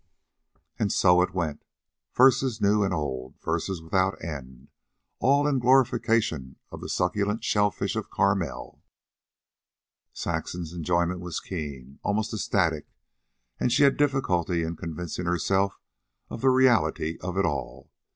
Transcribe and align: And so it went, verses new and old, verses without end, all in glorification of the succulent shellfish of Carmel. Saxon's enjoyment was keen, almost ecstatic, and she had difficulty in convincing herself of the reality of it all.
And 0.79 0.91
so 0.91 1.21
it 1.21 1.35
went, 1.35 1.63
verses 2.15 2.59
new 2.59 2.83
and 2.83 2.91
old, 2.91 3.35
verses 3.39 3.83
without 3.83 4.19
end, 4.25 4.69
all 5.19 5.45
in 5.47 5.59
glorification 5.59 6.55
of 6.71 6.81
the 6.81 6.89
succulent 6.89 7.43
shellfish 7.43 7.95
of 7.95 8.09
Carmel. 8.09 8.81
Saxon's 10.11 10.73
enjoyment 10.73 11.19
was 11.19 11.39
keen, 11.39 11.99
almost 12.01 12.33
ecstatic, 12.33 12.87
and 13.59 13.71
she 13.71 13.83
had 13.83 13.95
difficulty 13.95 14.63
in 14.63 14.75
convincing 14.75 15.27
herself 15.27 15.79
of 16.31 16.41
the 16.41 16.49
reality 16.49 17.19
of 17.21 17.37
it 17.37 17.45
all. 17.45 17.91